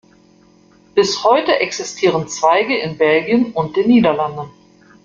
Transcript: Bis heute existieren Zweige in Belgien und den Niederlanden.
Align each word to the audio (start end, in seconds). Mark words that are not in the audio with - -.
Bis 0.95 1.23
heute 1.23 1.59
existieren 1.59 2.27
Zweige 2.27 2.75
in 2.75 2.97
Belgien 2.97 3.51
und 3.53 3.77
den 3.77 3.87
Niederlanden. 3.87 4.49